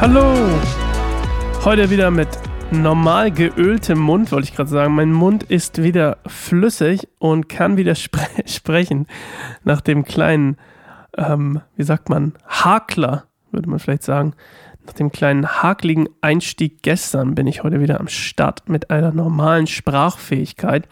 [0.00, 0.34] Hallo!
[1.64, 2.28] Heute wieder mit
[2.72, 4.96] normal geöltem Mund, wollte ich gerade sagen.
[4.96, 9.06] Mein Mund ist wieder flüssig und kann wieder spre sprechen.
[9.62, 10.56] Nach dem kleinen,
[11.16, 14.34] ähm, wie sagt man, Hakler, würde man vielleicht sagen.
[14.86, 19.68] Nach dem kleinen hakligen Einstieg gestern bin ich heute wieder am Start mit einer normalen
[19.68, 20.88] Sprachfähigkeit.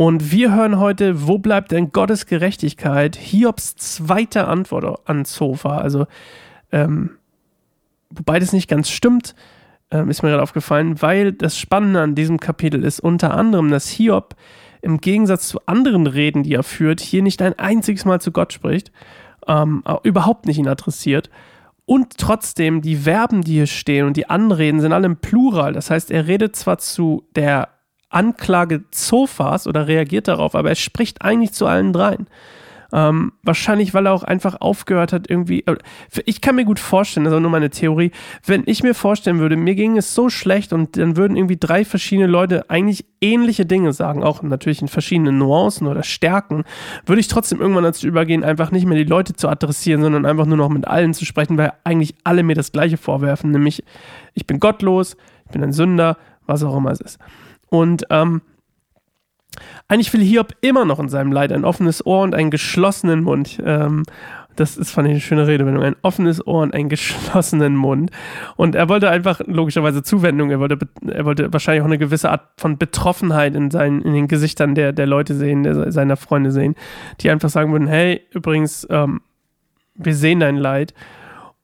[0.00, 3.16] Und wir hören heute, wo bleibt denn Gottes Gerechtigkeit?
[3.16, 5.76] Hiobs zweite Antwort an Sofa.
[5.76, 6.06] Also,
[6.72, 7.18] ähm,
[8.08, 9.34] wobei das nicht ganz stimmt,
[9.90, 13.90] ähm, ist mir gerade aufgefallen, weil das Spannende an diesem Kapitel ist unter anderem, dass
[13.90, 14.36] Hiob
[14.80, 18.54] im Gegensatz zu anderen Reden, die er führt, hier nicht ein einziges Mal zu Gott
[18.54, 18.92] spricht,
[19.46, 21.28] ähm, überhaupt nicht ihn adressiert.
[21.84, 25.74] Und trotzdem, die Verben, die hier stehen und die Anreden sind alle im Plural.
[25.74, 27.68] Das heißt, er redet zwar zu der
[28.10, 32.26] Anklage Zofas oder reagiert darauf, aber er spricht eigentlich zu allen dreien.
[32.92, 35.64] Ähm, wahrscheinlich, weil er auch einfach aufgehört hat, irgendwie.
[35.64, 35.76] Äh,
[36.24, 38.10] ich kann mir gut vorstellen, das ist auch nur meine Theorie,
[38.44, 41.84] wenn ich mir vorstellen würde, mir ging es so schlecht und dann würden irgendwie drei
[41.84, 46.64] verschiedene Leute eigentlich ähnliche Dinge sagen, auch natürlich in verschiedenen Nuancen oder Stärken,
[47.06, 50.46] würde ich trotzdem irgendwann dazu übergehen, einfach nicht mehr die Leute zu adressieren, sondern einfach
[50.46, 53.84] nur noch mit allen zu sprechen, weil eigentlich alle mir das Gleiche vorwerfen, nämlich
[54.34, 57.18] ich bin gottlos, ich bin ein Sünder, was auch immer es ist.
[57.70, 58.42] Und ähm,
[59.88, 63.60] eigentlich will Hiob immer noch in seinem Leid ein offenes Ohr und einen geschlossenen Mund.
[63.64, 64.04] Ähm,
[64.56, 65.82] das ist, fand ich, eine schöne Redewendung.
[65.82, 68.10] Ein offenes Ohr und einen geschlossenen Mund.
[68.56, 70.50] Und er wollte einfach logischerweise Zuwendung.
[70.50, 74.28] Er wollte, er wollte wahrscheinlich auch eine gewisse Art von Betroffenheit in, seinen, in den
[74.28, 76.74] Gesichtern der, der Leute sehen, der, seiner Freunde sehen,
[77.20, 79.20] die einfach sagen würden: Hey, übrigens, ähm,
[79.94, 80.94] wir sehen dein Leid.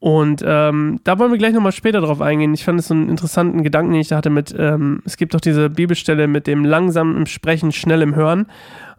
[0.06, 2.54] Und ähm, da wollen wir gleich nochmal später drauf eingehen.
[2.54, 5.34] Ich fand es so einen interessanten Gedanken, den ich da hatte mit, ähm, es gibt
[5.34, 8.46] doch diese Bibelstelle mit dem langsamen Sprechen, schnellem Hören,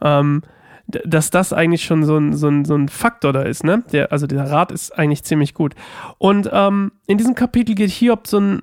[0.01, 0.41] ähm,
[0.85, 3.85] dass das eigentlich schon so ein, so ein, so ein Faktor da ist, ne?
[3.93, 5.75] Der, also der Rat ist eigentlich ziemlich gut.
[6.17, 8.61] Und ähm, in diesem Kapitel geht Hiob so ein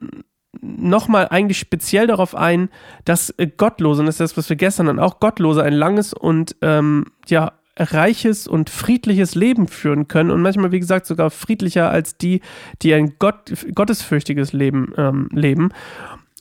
[0.61, 2.69] nochmal eigentlich speziell darauf ein,
[3.07, 6.57] dass Gottlose, und das ist das, was wir gestern dann auch, Gottlose ein langes und
[6.61, 12.17] ähm, ja, reiches und friedliches Leben führen können und manchmal, wie gesagt, sogar friedlicher als
[12.17, 12.41] die,
[12.83, 15.71] die ein Gott, gottesfürchtiges Leben ähm, leben.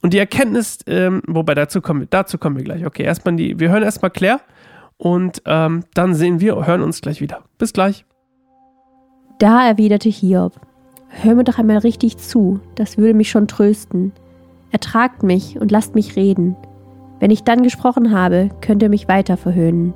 [0.01, 2.85] Und die Erkenntnis, ähm, wobei dazu kommen, wir, dazu kommen wir gleich.
[2.85, 4.41] Okay, erstmal die, wir hören erstmal Claire
[4.97, 7.43] und ähm, dann sehen wir, hören uns gleich wieder.
[7.57, 8.05] Bis gleich.
[9.39, 10.59] Da erwiderte Hiob:
[11.09, 14.11] Hör mir doch einmal richtig zu, das würde mich schon trösten.
[14.71, 16.55] Ertragt mich und lasst mich reden.
[17.19, 19.93] Wenn ich dann gesprochen habe, könnt ihr mich weiter verhöhnen.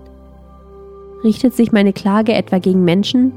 [1.24, 3.32] Richtet sich meine Klage etwa gegen Menschen?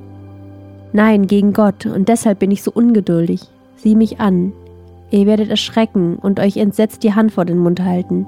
[0.92, 3.42] Nein, gegen Gott, und deshalb bin ich so ungeduldig.
[3.76, 4.52] Sieh mich an.
[5.10, 8.26] Ihr werdet erschrecken und euch entsetzt die Hand vor den Mund halten.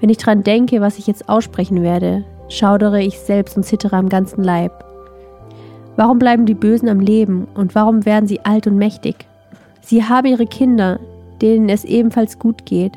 [0.00, 4.08] Wenn ich dran denke, was ich jetzt aussprechen werde, schaudere ich selbst und zittere am
[4.08, 4.84] ganzen Leib.
[5.96, 9.26] Warum bleiben die Bösen am Leben und warum werden sie alt und mächtig?
[9.80, 11.00] Sie haben ihre Kinder,
[11.40, 12.92] denen es ebenfalls gut geht.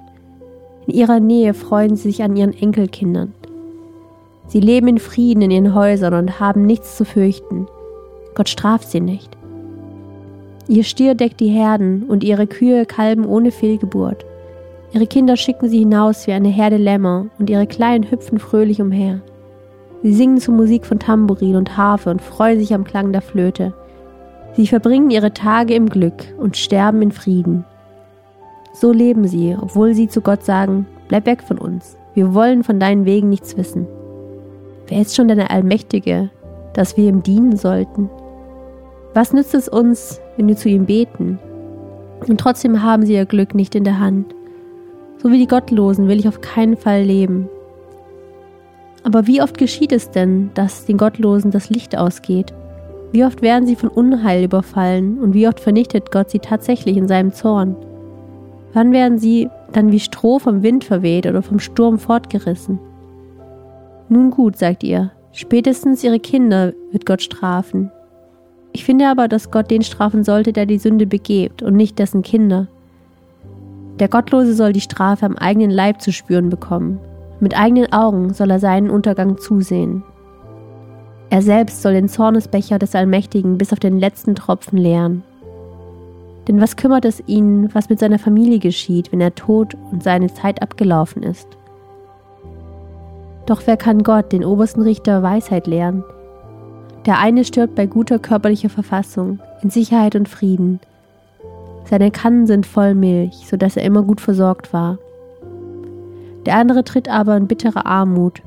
[0.85, 3.33] In ihrer Nähe freuen sie sich an ihren Enkelkindern.
[4.49, 7.67] Sie leben in Frieden in ihren Häusern und haben nichts zu fürchten.
[8.33, 9.37] Gott straft sie nicht.
[10.67, 14.25] Ihr Stier deckt die Herden und ihre Kühe kalben ohne Fehlgeburt.
[14.91, 19.21] Ihre Kinder schicken sie hinaus wie eine Herde Lämmer und ihre Kleinen hüpfen fröhlich umher.
[20.01, 23.73] Sie singen zur Musik von Tambourin und Harfe und freuen sich am Klang der Flöte.
[24.53, 27.65] Sie verbringen ihre Tage im Glück und sterben in Frieden.
[28.73, 32.79] So leben sie, obwohl sie zu Gott sagen, bleib weg von uns, wir wollen von
[32.79, 33.87] deinen Wegen nichts wissen.
[34.89, 36.31] Wer ist schon denn der Allmächtige,
[36.73, 38.09] dass wir ihm dienen sollten?
[39.13, 41.37] Was nützt es uns, wenn wir zu ihm beten?
[42.27, 44.33] Und trotzdem haben sie ihr Glück nicht in der Hand.
[45.21, 47.49] So wie die Gottlosen will ich auf keinen Fall leben.
[49.03, 52.53] Aber wie oft geschieht es denn, dass den Gottlosen das Licht ausgeht?
[53.11, 57.07] Wie oft werden sie von Unheil überfallen und wie oft vernichtet Gott sie tatsächlich in
[57.07, 57.75] seinem Zorn?
[58.73, 62.79] Wann werden sie dann wie Stroh vom Wind verweht oder vom Sturm fortgerissen?
[64.09, 67.91] Nun gut, sagt ihr, spätestens ihre Kinder wird Gott strafen.
[68.73, 72.23] Ich finde aber, dass Gott den strafen sollte, der die Sünde begebt und nicht dessen
[72.23, 72.67] Kinder.
[73.99, 76.99] Der Gottlose soll die Strafe am eigenen Leib zu spüren bekommen.
[77.39, 80.03] Mit eigenen Augen soll er seinen Untergang zusehen.
[81.29, 85.23] Er selbst soll den Zornesbecher des Allmächtigen bis auf den letzten Tropfen leeren.
[86.47, 90.33] Denn was kümmert es ihn, was mit seiner Familie geschieht, wenn er tot und seine
[90.33, 91.47] Zeit abgelaufen ist?
[93.49, 96.03] Doch wer kann Gott, den obersten Richter, Weisheit lehren?
[97.07, 100.79] Der eine stirbt bei guter körperlicher Verfassung, in Sicherheit und Frieden.
[101.85, 104.99] Seine Kannen sind voll Milch, so dass er immer gut versorgt war.
[106.45, 108.43] Der andere tritt aber in bittere Armut.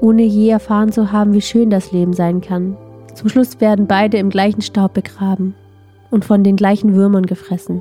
[0.00, 2.76] ohne je erfahren zu haben, wie schön das Leben sein kann.
[3.14, 5.54] Zum Schluss werden beide im gleichen Staub begraben
[6.10, 7.80] und von den gleichen Würmern gefressen.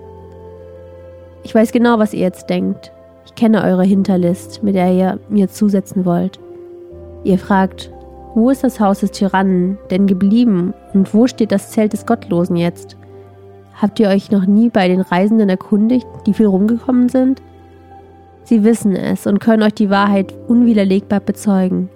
[1.43, 2.91] Ich weiß genau, was ihr jetzt denkt.
[3.27, 6.39] Ich kenne eure Hinterlist, mit der ihr mir zusetzen wollt.
[7.25, 7.91] Ihr fragt,
[8.35, 12.56] wo ist das Haus des Tyrannen denn geblieben und wo steht das Zelt des Gottlosen
[12.56, 12.95] jetzt?
[13.75, 17.41] Habt ihr euch noch nie bei den Reisenden erkundigt, die viel rumgekommen sind?
[18.44, 21.89] Sie wissen es und können euch die Wahrheit unwiderlegbar bezeugen.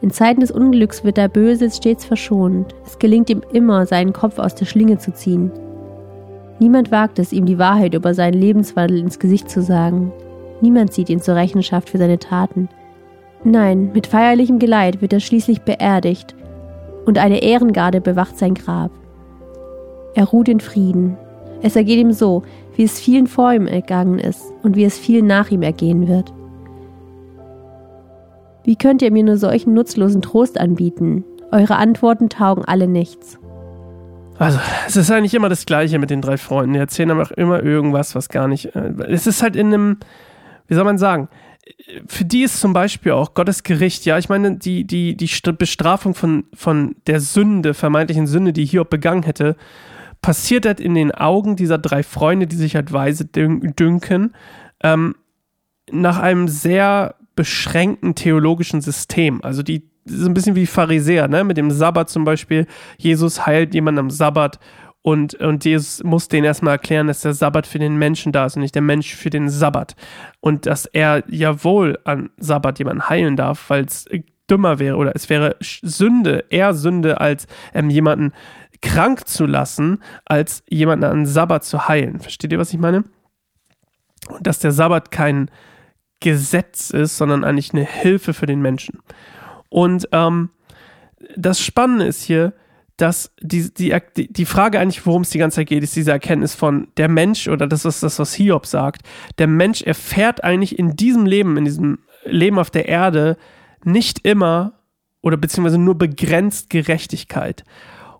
[0.00, 2.72] In Zeiten des Unglücks wird der Böse stets verschont.
[2.86, 5.50] Es gelingt ihm immer, seinen Kopf aus der Schlinge zu ziehen.
[6.60, 10.12] Niemand wagt es, ihm die Wahrheit über seinen Lebenswandel ins Gesicht zu sagen.
[10.60, 12.68] Niemand zieht ihn zur Rechenschaft für seine Taten.
[13.44, 16.34] Nein, mit feierlichem Geleit wird er schließlich beerdigt
[17.06, 18.90] und eine Ehrengarde bewacht sein Grab.
[20.14, 21.16] Er ruht in Frieden.
[21.62, 22.42] Es ergeht ihm so,
[22.76, 26.32] wie es vielen vor ihm ergangen ist und wie es vielen nach ihm ergehen wird.
[28.64, 31.24] Wie könnt ihr mir nur solchen nutzlosen Trost anbieten?
[31.50, 33.38] Eure Antworten taugen alle nichts.
[34.38, 36.74] Also, es ist eigentlich immer das Gleiche mit den drei Freunden.
[36.74, 38.76] Die erzählen aber auch immer irgendwas, was gar nicht.
[38.76, 39.96] Äh, es ist halt in einem,
[40.68, 41.28] wie soll man sagen,
[42.06, 46.14] für die ist zum Beispiel auch Gottes Gericht, ja, ich meine, die, die, die Bestrafung
[46.14, 49.56] von, von der Sünde, vermeintlichen Sünde, die Hiob begangen hätte,
[50.22, 54.34] passiert halt in den Augen dieser drei Freunde, die sich halt weise dünken,
[54.82, 55.14] ähm,
[55.90, 59.42] nach einem sehr beschränkten theologischen System.
[59.42, 61.44] Also die sind ein bisschen wie Pharisäer, ne?
[61.44, 62.66] Mit dem Sabbat zum Beispiel.
[62.96, 64.58] Jesus heilt jemanden am Sabbat
[65.08, 68.56] und, und Jesus muss denen erstmal erklären, dass der Sabbat für den Menschen da ist
[68.56, 69.96] und nicht der Mensch für den Sabbat.
[70.40, 74.04] Und dass er ja wohl an Sabbat jemanden heilen darf, weil es
[74.50, 78.32] dümmer wäre oder es wäre Sünde, eher Sünde, als ähm, jemanden
[78.82, 82.20] krank zu lassen, als jemanden an Sabbat zu heilen.
[82.20, 83.04] Versteht ihr, was ich meine?
[84.28, 85.50] Und dass der Sabbat kein
[86.20, 88.98] Gesetz ist, sondern eigentlich eine Hilfe für den Menschen.
[89.70, 90.50] Und ähm,
[91.34, 92.52] das Spannende ist hier,
[92.98, 96.54] dass die, die, die Frage eigentlich, worum es die ganze Zeit geht, ist diese Erkenntnis
[96.54, 99.02] von der Mensch, oder das ist das, was Hiob sagt,
[99.38, 103.36] der Mensch erfährt eigentlich in diesem Leben, in diesem Leben auf der Erde,
[103.84, 104.74] nicht immer
[105.22, 107.64] oder beziehungsweise nur begrenzt Gerechtigkeit.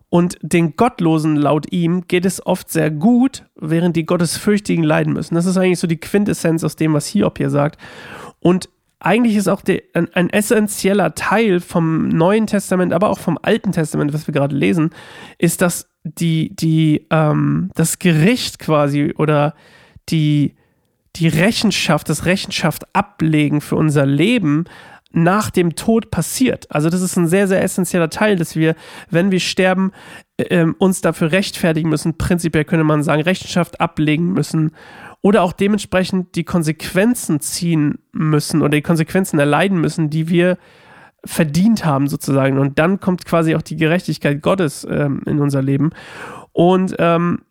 [0.07, 5.35] Und den Gottlosen laut ihm geht es oft sehr gut, während die Gottesfürchtigen leiden müssen.
[5.35, 7.79] Das ist eigentlich so die Quintessenz aus dem, was Hiob hier sagt.
[8.39, 13.39] Und eigentlich ist auch der, ein, ein, essentieller Teil vom Neuen Testament, aber auch vom
[13.41, 14.91] Alten Testament, was wir gerade lesen,
[15.37, 19.55] ist, dass die, die, ähm, das Gericht quasi oder
[20.09, 20.55] die,
[21.15, 24.65] die Rechenschaft, das Rechenschaft ablegen für unser Leben
[25.11, 26.67] nach dem Tod passiert.
[26.69, 28.75] Also das ist ein sehr, sehr essentieller Teil, dass wir,
[29.09, 29.91] wenn wir sterben,
[30.37, 32.17] äh, uns dafür rechtfertigen müssen.
[32.17, 34.71] Prinzipiell könnte man sagen, Rechenschaft ablegen müssen
[35.21, 40.57] oder auch dementsprechend die Konsequenzen ziehen müssen oder die Konsequenzen erleiden müssen, die wir
[41.25, 42.57] verdient haben sozusagen.
[42.57, 45.91] Und dann kommt quasi auch die Gerechtigkeit Gottes ähm, in unser Leben.
[46.53, 47.41] Und ähm,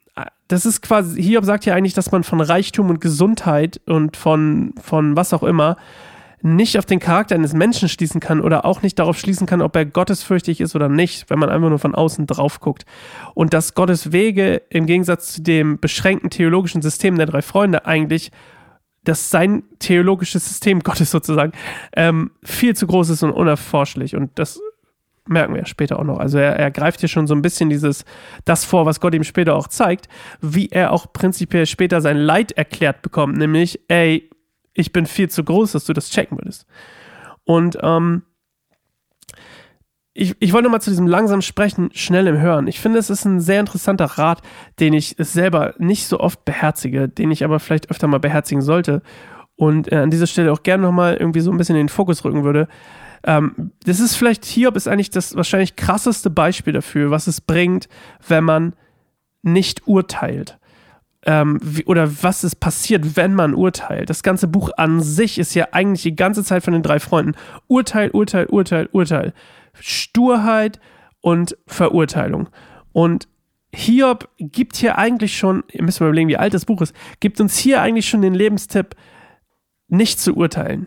[0.49, 4.75] das ist quasi, Hiob sagt ja eigentlich, dass man von Reichtum und Gesundheit und von,
[4.81, 5.77] von was auch immer
[6.43, 9.75] nicht auf den Charakter eines Menschen schließen kann oder auch nicht darauf schließen kann, ob
[9.75, 12.85] er gottesfürchtig ist oder nicht, wenn man einfach nur von außen drauf guckt.
[13.35, 18.31] Und dass Gottes Wege im Gegensatz zu dem beschränkten theologischen System der drei Freunde eigentlich,
[19.05, 21.53] dass sein theologisches System Gottes sozusagen
[21.97, 24.15] ähm, viel zu groß ist und unerforschlich.
[24.15, 24.61] Und das
[25.27, 26.19] merken wir später auch noch.
[26.19, 28.05] Also er, er greift hier schon so ein bisschen dieses,
[28.45, 30.09] das vor, was Gott ihm später auch zeigt,
[30.41, 34.29] wie er auch prinzipiell später sein Leid erklärt bekommt, nämlich, ey,
[34.79, 36.67] ich bin viel zu groß, dass du das checken würdest.
[37.45, 38.23] Und ähm,
[40.15, 42.69] ich, ich wollte mal zu diesem langsam Sprechen, schnell im Hören.
[42.69, 44.41] Ich finde, es ist ein sehr interessanter Rat,
[44.79, 49.03] den ich selber nicht so oft beherzige, den ich aber vielleicht öfter mal beherzigen sollte
[49.57, 52.25] und äh, an dieser Stelle auch gerne nochmal irgendwie so ein bisschen in den Fokus
[52.25, 52.69] rücken würde.
[53.25, 57.89] Ähm, das ist vielleicht, Hiob ist eigentlich das wahrscheinlich krasseste Beispiel dafür, was es bringt,
[58.29, 58.75] wenn man
[59.43, 60.59] nicht urteilt
[61.27, 64.11] ähm, wie, oder was ist passiert, wenn man urteilt.
[64.11, 67.35] Das ganze Buch an sich ist ja eigentlich die ganze Zeit von den drei Freunden
[67.67, 69.33] Urteil, Urteil, Urteil, Urteil.
[69.81, 70.81] Sturheit
[71.21, 72.49] und Verurteilung.
[72.93, 73.29] Und
[73.75, 77.41] Hiob gibt hier eigentlich schon, ihr müsst mal überlegen, wie alt das Buch ist, gibt
[77.41, 78.97] uns hier eigentlich schon den Lebenstipp,
[79.89, 80.87] nicht zu urteilen.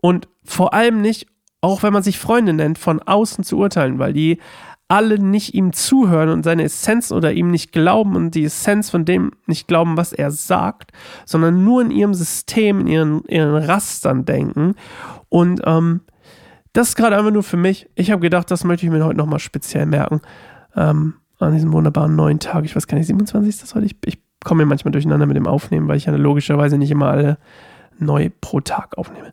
[0.00, 1.26] Und vor allem nicht,
[1.60, 4.38] auch wenn man sich Freunde nennt, von außen zu urteilen, weil die
[4.88, 9.04] alle nicht ihm zuhören und seine Essenz oder ihm nicht glauben und die Essenz von
[9.04, 10.92] dem nicht glauben, was er sagt,
[11.26, 14.74] sondern nur in ihrem System, in ihren, ihren Rastern denken.
[15.28, 16.00] Und ähm,
[16.72, 17.88] das ist gerade einfach nur für mich.
[17.96, 20.22] Ich habe gedacht, das möchte ich mir heute nochmal speziell merken.
[20.74, 22.64] Ähm, an diesem wunderbaren neuen Tag.
[22.64, 23.86] Ich weiß gar nicht, 27 ist das heute.
[23.86, 27.08] Ich, ich komme mir manchmal durcheinander mit dem Aufnehmen, weil ich ja logischerweise nicht immer
[27.08, 27.38] alle
[27.98, 29.32] neu pro Tag aufnehme.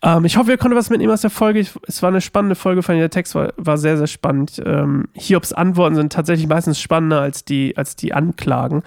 [0.00, 1.58] Ähm, ich hoffe, ihr konntet was mitnehmen aus der Folge.
[1.58, 3.02] Ich, es war eine spannende Folge, fand ich.
[3.02, 4.62] Der Text war, war sehr, sehr spannend.
[4.64, 8.84] Ähm, Hiobs Antworten sind tatsächlich meistens spannender als die, als die Anklagen.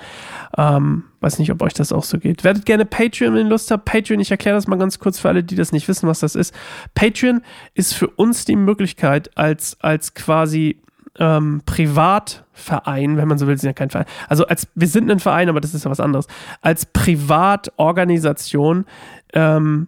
[0.58, 2.44] Ähm, weiß nicht, ob euch das auch so geht.
[2.44, 3.86] Werdet gerne Patreon, wenn ihr Lust habt.
[3.86, 6.36] Patreon, ich erkläre das mal ganz kurz für alle, die das nicht wissen, was das
[6.36, 6.53] ist.
[6.96, 7.41] Patreon
[7.74, 10.82] ist für uns die Möglichkeit, als, als quasi
[11.20, 14.08] ähm, Privatverein, wenn man so will, sind ja kein Verein.
[14.30, 16.27] Also als wir sind ein Verein, aber das ist ja was anderes.
[16.62, 18.86] Als Privatorganisation
[19.34, 19.88] ähm,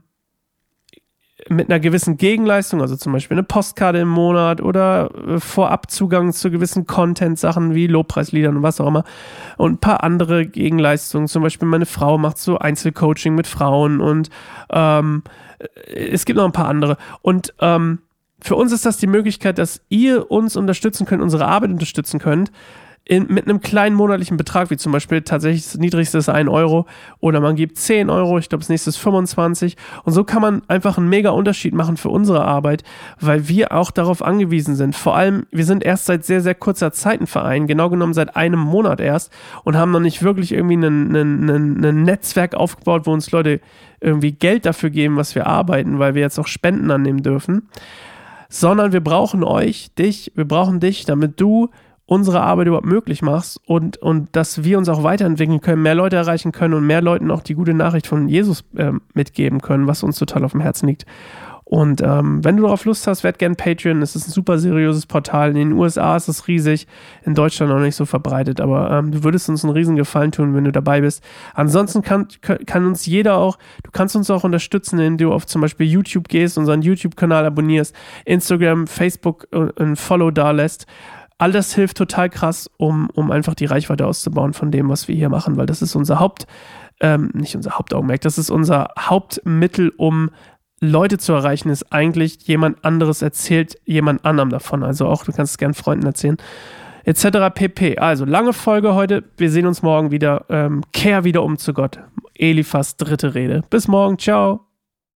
[1.49, 6.51] mit einer gewissen Gegenleistung, also zum Beispiel eine Postkarte im Monat oder äh, Vorabzugang zu
[6.51, 9.03] gewissen Content-Sachen wie Lobpreisliedern und was auch immer
[9.57, 11.27] und ein paar andere Gegenleistungen.
[11.27, 14.29] Zum Beispiel meine Frau macht so Einzelcoaching mit Frauen und
[14.71, 15.23] ähm,
[15.87, 16.97] es gibt noch ein paar andere.
[17.21, 17.99] Und ähm,
[18.41, 22.51] für uns ist das die Möglichkeit, dass ihr uns unterstützen könnt, unsere Arbeit unterstützen könnt
[23.05, 26.85] in, mit einem kleinen monatlichen Betrag, wie zum Beispiel tatsächlich das niedrigste ist 1 Euro
[27.19, 30.61] oder man gibt 10 Euro, ich glaube das nächste ist 25 und so kann man
[30.69, 32.83] einfach einen mega Unterschied machen für unsere Arbeit,
[33.19, 34.95] weil wir auch darauf angewiesen sind.
[34.95, 38.37] Vor allem, wir sind erst seit sehr, sehr kurzer Zeit ein Verein, genau genommen seit
[38.37, 39.33] einem Monat erst
[39.65, 43.59] und haben noch nicht wirklich irgendwie ein Netzwerk aufgebaut, wo uns Leute
[43.99, 47.67] irgendwie Geld dafür geben, was wir arbeiten, weil wir jetzt auch Spenden annehmen dürfen
[48.49, 51.71] sondern wir brauchen euch, dich, wir brauchen dich, damit du
[52.05, 56.17] unsere Arbeit überhaupt möglich machst und, und dass wir uns auch weiterentwickeln können, mehr Leute
[56.17, 60.03] erreichen können und mehr Leuten auch die gute Nachricht von Jesus äh, mitgeben können, was
[60.03, 61.05] uns total auf dem Herzen liegt.
[61.65, 64.01] Und ähm, wenn du darauf Lust hast, werd gern Patreon.
[64.01, 65.49] Es ist ein super seriöses Portal.
[65.49, 66.87] In den USA ist es riesig,
[67.25, 70.53] in Deutschland noch nicht so verbreitet, aber ähm, du würdest uns einen riesen Gefallen tun,
[70.53, 71.23] wenn du dabei bist.
[71.55, 75.61] Ansonsten kann, kann uns jeder auch, du kannst uns auch unterstützen, indem du auf zum
[75.61, 77.95] Beispiel YouTube gehst, unseren YouTube-Kanal abonnierst,
[78.25, 80.85] Instagram, Facebook äh, ein Follow da lässt
[81.37, 85.15] all das hilft total krass, um, um einfach die Reichweite auszubauen von dem, was wir
[85.15, 86.47] hier machen, weil das ist unser Haupt,
[87.01, 90.29] ähm, nicht unser Hauptaugenmerk, das ist unser Hauptmittel, um
[90.79, 94.83] Leute zu erreichen, ist eigentlich jemand anderes erzählt jemand anderem davon.
[94.83, 96.37] Also auch, du kannst es gern Freunden erzählen.
[97.05, 97.25] Etc.
[97.53, 97.97] pp.
[97.97, 99.23] Also lange Folge heute.
[99.37, 100.45] Wir sehen uns morgen wieder.
[100.49, 101.99] Ähm, kehr wieder um zu Gott.
[102.35, 103.63] Eliphas dritte Rede.
[103.69, 104.17] Bis morgen.
[104.17, 104.72] Ciao.